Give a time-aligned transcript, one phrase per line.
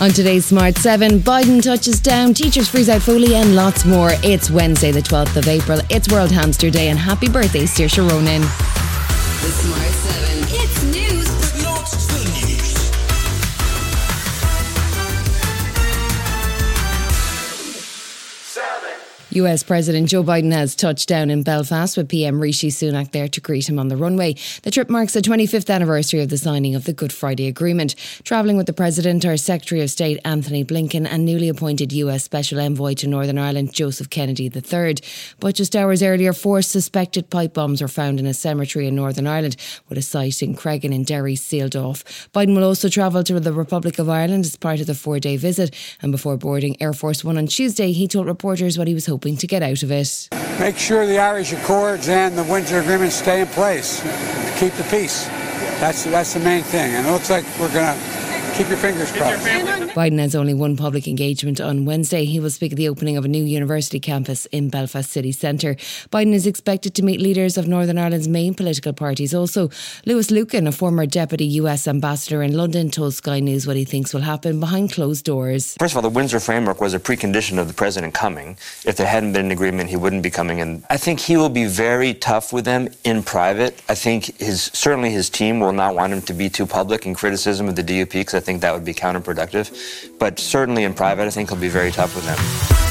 [0.00, 4.10] On today's Smart 7, Biden touches down, teachers freeze out Foley, and lots more.
[4.24, 5.80] It's Wednesday, the 12th of April.
[5.88, 8.42] It's World Hamster Day, and happy birthday, Saoirse Ronan.
[19.34, 23.40] US President Joe Biden has touched down in Belfast with PM Rishi Sunak there to
[23.40, 24.36] greet him on the runway.
[24.62, 27.96] The trip marks the 25th anniversary of the signing of the Good Friday Agreement.
[28.22, 32.60] Travelling with the President are Secretary of State Antony Blinken and newly appointed US Special
[32.60, 34.98] Envoy to Northern Ireland Joseph Kennedy III.
[35.40, 39.26] But just hours earlier, four suspected pipe bombs were found in a cemetery in Northern
[39.26, 39.56] Ireland,
[39.88, 42.04] with a site in Creggan in Derry sealed off.
[42.32, 45.36] Biden will also travel to the Republic of Ireland as part of the four day
[45.36, 45.74] visit.
[46.02, 49.23] And before boarding Air Force One on Tuesday, he told reporters what he was hoping
[49.24, 50.28] to get out of it.
[50.60, 54.00] make sure the Irish Accords and the Windsor Agreement stay in place.
[54.60, 55.26] Keep the peace.
[55.80, 56.94] That's that's the main thing.
[56.94, 59.44] And it looks like we're going to keep your fingers crossed.
[59.94, 62.24] Biden has only one public engagement on Wednesday.
[62.24, 65.76] He will speak at the opening of a new university campus in Belfast city centre.
[66.10, 69.32] Biden is expected to meet leaders of Northern Ireland's main political parties.
[69.32, 69.70] Also,
[70.04, 74.12] Lewis Lukens, a former deputy US ambassador in London, told Sky News what he thinks
[74.12, 75.76] will happen behind closed doors.
[75.78, 78.56] First of all, the Windsor framework was a precondition of the president coming.
[78.84, 80.60] If there hadn't been an agreement, he wouldn't be coming.
[80.60, 83.80] And I think he will be very tough with them in private.
[83.88, 87.14] I think his certainly his team will not want him to be too public in
[87.14, 89.83] criticism of the DUP because I think that would be counterproductive.
[90.18, 92.83] But certainly in private, I think he'll be very tough with them.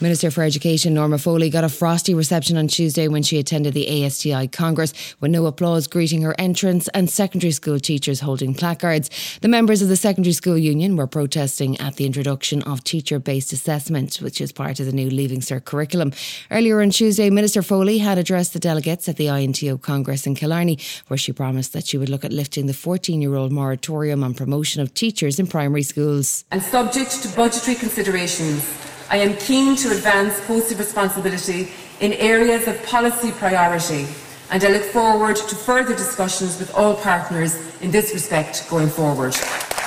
[0.00, 4.04] Minister for Education Norma Foley got a frosty reception on Tuesday when she attended the
[4.04, 9.10] ASTI Congress, with no applause greeting her entrance and secondary school teachers holding placards.
[9.40, 13.52] The members of the Secondary School Union were protesting at the introduction of teacher based
[13.52, 16.12] assessment, which is part of the new Leaving Cert curriculum.
[16.52, 20.78] Earlier on Tuesday, Minister Foley had addressed the delegates at the INTO Congress in Killarney,
[21.08, 24.32] where she promised that she would look at lifting the 14 year old moratorium on
[24.32, 26.44] promotion of teachers in primary schools.
[26.52, 28.64] and subject to budgetary considerations,
[29.10, 34.06] I am keen to advance posted responsibility in areas of policy priority
[34.50, 39.34] and I look forward to further discussions with all partners in this respect going forward.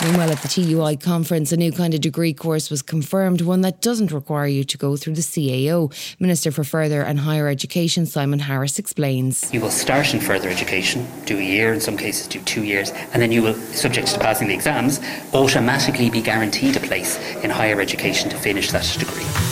[0.04, 3.82] Meanwhile, at the TUI conference, a new kind of degree course was confirmed, one that
[3.82, 5.94] doesn't require you to go through the CAO.
[6.20, 9.54] Minister for Further and Higher Education, Simon Harris, explains.
[9.54, 12.90] You will start in further education, do a year, in some cases do two years,
[13.14, 15.00] and then you will, subject to passing the exams,
[15.36, 19.51] automatically be guaranteed a place in higher education to finish that degree.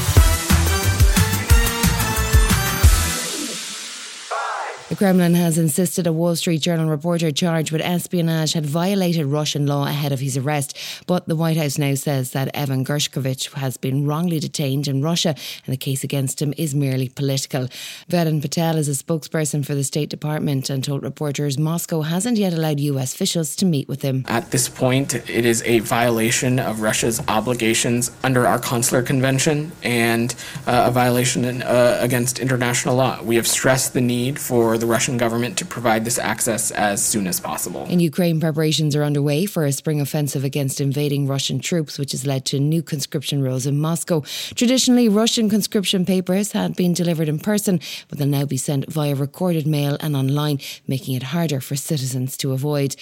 [4.89, 9.67] The Kremlin has insisted a Wall Street Journal reporter charged with espionage had violated Russian
[9.67, 10.75] law ahead of his arrest.
[11.05, 15.35] But the White House now says that Evan Gershkovich has been wrongly detained in Russia
[15.63, 17.67] and the case against him is merely political.
[18.09, 22.53] Vedant Patel is a spokesperson for the State Department and told reporters Moscow hasn't yet
[22.53, 24.25] allowed US officials to meet with him.
[24.27, 30.33] At this point, it is a violation of Russia's obligations under our consular convention and
[30.65, 33.21] uh, a violation uh, against international law.
[33.21, 37.27] We have stressed the need for the Russian government to provide this access as soon
[37.27, 37.85] as possible.
[37.85, 42.25] In Ukraine, preparations are underway for a spring offensive against invading Russian troops, which has
[42.25, 44.21] led to new conscription rules in Moscow.
[44.55, 49.15] Traditionally, Russian conscription papers had been delivered in person, but they'll now be sent via
[49.15, 52.95] recorded mail and online, making it harder for citizens to avoid.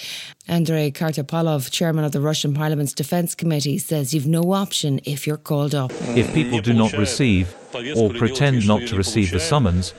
[0.48, 5.36] Andrei Kartapolov, chairman of the Russian Parliament's Defence Committee, says you've no option if you're
[5.36, 5.92] called up.
[6.16, 7.54] If people do not receive
[7.96, 9.92] or pretend not to receive the summons,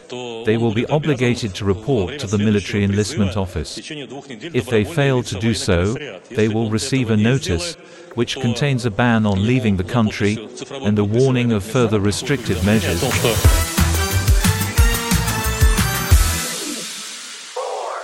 [0.45, 3.77] they will be obligated to report to the military enlistment office.
[3.77, 5.93] If they fail to do so,
[6.29, 7.75] they will receive a notice,
[8.15, 13.68] which contains a ban on leaving the country and a warning of further restrictive measures.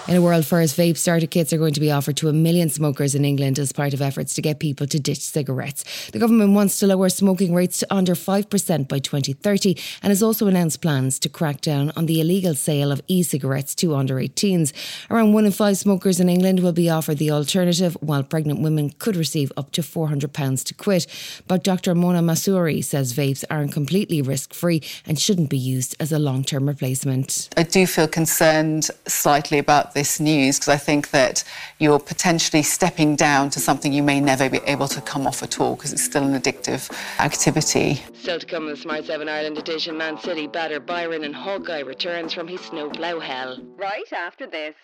[0.07, 2.69] In a world first, vape starter kits are going to be offered to a million
[2.69, 6.11] smokers in England as part of efforts to get people to ditch cigarettes.
[6.11, 10.45] The government wants to lower smoking rates to under 5% by 2030 and has also
[10.45, 14.73] announced plans to crack down on the illegal sale of e cigarettes to under 18s.
[15.09, 18.91] Around one in five smokers in England will be offered the alternative, while pregnant women
[18.99, 21.07] could receive up to £400 to quit.
[21.47, 21.95] But Dr.
[21.95, 26.43] Mona Masuri says vapes aren't completely risk free and shouldn't be used as a long
[26.43, 27.49] term replacement.
[27.57, 31.43] I do feel concerned slightly about this news because I think that
[31.79, 35.59] you're potentially stepping down to something you may never be able to come off at
[35.59, 38.03] all because it's still an addictive activity.
[38.13, 41.79] Still to come in the Smart 7 Ireland edition, Man City batter Bayern and Hawkeye
[41.79, 43.57] returns from his snowplough hell.
[43.75, 44.75] Right after this.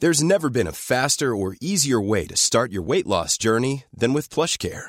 [0.00, 4.12] There's never been a faster or easier way to start your weight loss journey than
[4.12, 4.88] with PlushCare.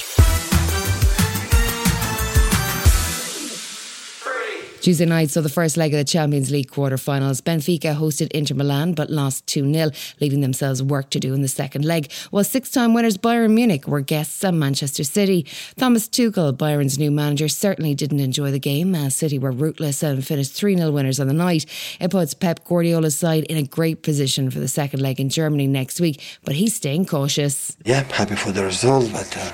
[4.81, 7.39] Tuesday night saw the first leg of the Champions League quarter-finals.
[7.39, 11.85] Benfica hosted Inter Milan but lost 2-0, leaving themselves work to do in the second
[11.85, 15.45] leg, while six-time winners Bayern Munich were guests at Manchester City.
[15.77, 20.25] Thomas Tuchel, Bayern's new manager, certainly didn't enjoy the game as City were rootless and
[20.25, 21.67] finished 3-0 winners on the night.
[21.99, 25.67] It puts Pep Guardiola's side in a great position for the second leg in Germany
[25.67, 27.77] next week, but he's staying cautious.
[27.85, 29.51] Yeah, happy for the result, but uh,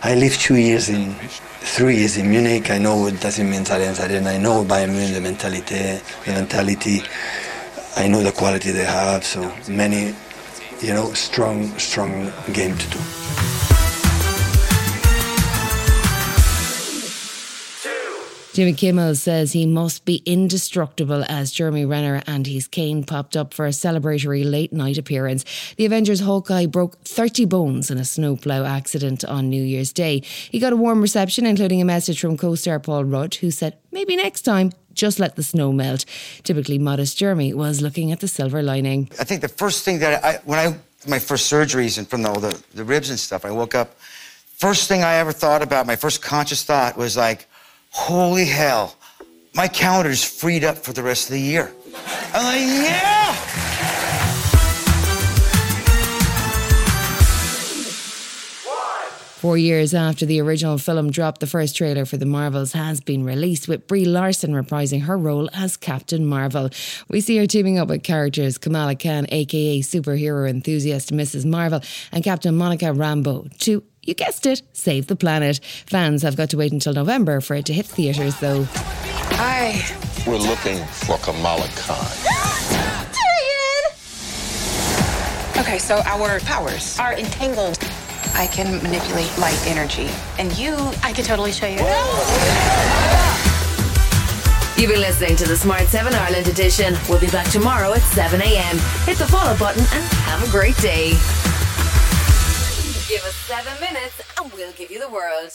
[0.00, 2.70] I lived two years in three years in Munich.
[2.70, 4.30] I know what doesn't mean Allianz Arena.
[4.30, 7.02] I know Bayern Munich, the mentality, the mentality.
[7.96, 9.24] I know the quality they have.
[9.24, 10.14] So many,
[10.80, 13.57] you know, strong, strong game to do.
[18.58, 23.54] Jimmy Kimmel says he must be indestructible as Jeremy Renner and his cane popped up
[23.54, 25.44] for a celebratory late night appearance.
[25.76, 30.24] The Avengers Hawkeye broke 30 bones in a snowplow accident on New Year's Day.
[30.50, 33.78] He got a warm reception, including a message from co star Paul Rudd, who said,
[33.92, 36.04] maybe next time, just let the snow melt.
[36.42, 39.08] Typically modest Jeremy was looking at the silver lining.
[39.20, 40.76] I think the first thing that I, when I,
[41.08, 43.96] my first surgeries and from all the, the ribs and stuff, I woke up,
[44.56, 47.47] first thing I ever thought about, my first conscious thought was like,
[47.90, 48.96] holy hell,
[49.54, 51.72] my calendar's freed up for the rest of the year.
[52.34, 53.17] I'm like, yeah!
[59.38, 63.22] Four years after the original film dropped, the first trailer for The Marvels has been
[63.22, 66.70] released, with Brie Larson reprising her role as Captain Marvel.
[67.08, 71.44] We see her teaming up with characters Kamala Khan, aka superhero enthusiast Mrs.
[71.44, 71.80] Marvel,
[72.10, 75.60] and Captain Monica Rambeau to you guessed it, save the planet.
[75.86, 78.64] Fans have got to wait until November for it to hit theatres, though.
[78.64, 79.80] Hi.
[80.26, 83.04] We're looking for Kamala Khan.
[85.58, 87.78] Okay, so our powers are entangled.
[88.38, 90.08] I can manipulate light energy.
[90.38, 91.80] And you, I could totally show you.
[94.80, 96.96] You've been listening to the Smart 7 Ireland edition.
[97.08, 98.78] We'll be back tomorrow at 7 a.m.
[99.04, 101.10] Hit the follow button and have a great day.
[103.08, 105.50] Give us seven minutes and we'll give you the world.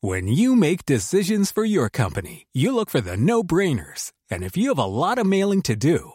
[0.00, 4.12] When you make decisions for your company, you look for the no brainers.
[4.28, 6.14] And if you have a lot of mailing to do,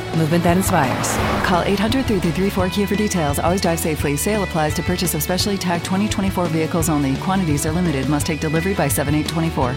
[0.15, 1.15] movement that inspires.
[1.45, 3.39] Call 800 334 Kia for details.
[3.39, 4.17] Always drive safely.
[4.17, 7.15] Sale applies to purchase of specially tagged 2024 vehicles only.
[7.17, 8.09] Quantities are limited.
[8.09, 9.75] Must take delivery by 7824.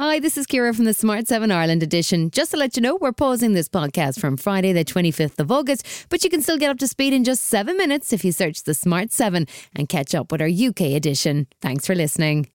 [0.00, 2.30] Hi, this is Ciara from the Smart 7 Ireland edition.
[2.30, 6.06] Just to let you know, we're pausing this podcast from Friday, the 25th of August,
[6.08, 8.62] but you can still get up to speed in just seven minutes if you search
[8.62, 9.46] the Smart 7
[9.76, 11.48] and catch up with our UK edition.
[11.60, 12.50] Thanks for listening.